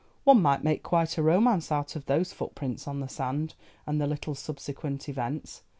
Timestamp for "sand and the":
3.07-4.07